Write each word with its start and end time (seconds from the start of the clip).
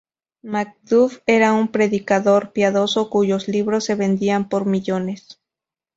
MacDuff 0.41 1.19
era 1.27 1.53
un 1.53 1.67
predicador 1.67 2.53
piadoso 2.53 3.11
cuyos 3.11 3.47
libros 3.47 3.83
se 3.85 3.93
vendían 3.93 4.49
por 4.49 4.65
millones. 4.65 5.39